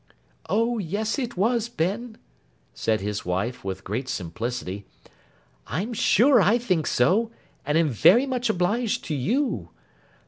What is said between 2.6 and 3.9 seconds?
said his wife, with